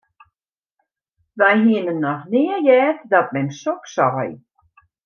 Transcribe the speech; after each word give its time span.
Wy 1.39 1.51
hiene 1.65 1.93
noch 2.03 2.23
nea 2.31 2.57
heard 2.67 2.99
dat 3.11 3.27
mem 3.33 3.49
soks 3.61 3.89
sei. 3.97 4.29